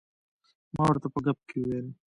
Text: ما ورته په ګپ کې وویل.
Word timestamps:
ما 0.75 0.83
ورته 0.87 1.07
په 1.13 1.19
ګپ 1.25 1.39
کې 1.49 1.57
وویل. 1.61 1.87